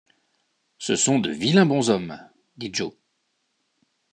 Ce 0.79 0.95
sont 0.95 1.19
de 1.19 1.29
vilains 1.29 1.67
bonshommes! 1.67 2.27
dit 2.57 2.71
Joe. 2.73 2.91